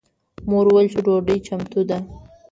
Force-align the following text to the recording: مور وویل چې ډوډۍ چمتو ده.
مور 0.49 0.65
وویل 0.67 0.87
چې 0.93 0.99
ډوډۍ 1.05 1.37
چمتو 1.47 1.81
ده. 1.89 1.97